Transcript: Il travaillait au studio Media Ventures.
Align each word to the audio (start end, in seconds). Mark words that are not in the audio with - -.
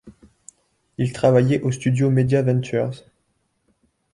Il 0.97 1.13
travaillait 1.13 1.61
au 1.61 1.71
studio 1.71 2.09
Media 2.09 2.41
Ventures. 2.41 3.03